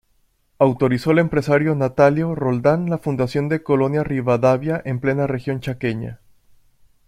[0.57, 6.21] Autorizó al empresario Natalio Roldán la fundación de Colonia Rivadavia en plena región chaqueña.